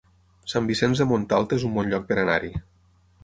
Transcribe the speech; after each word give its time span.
Sant 0.53 0.69
Vicenç 0.69 1.01
de 1.03 1.07
Montalt 1.11 1.53
es 1.59 1.67
un 1.69 1.77
bon 1.77 1.91
lloc 1.91 2.07
per 2.09 2.19
anar-hi 2.25 2.53